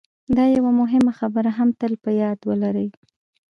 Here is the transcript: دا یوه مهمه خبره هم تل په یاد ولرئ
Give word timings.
دا 0.35 0.45
یوه 0.55 0.71
مهمه 0.81 1.11
خبره 1.19 1.51
هم 1.57 1.69
تل 1.79 1.93
په 2.03 2.09
یاد 2.21 2.39
ولرئ 2.49 2.87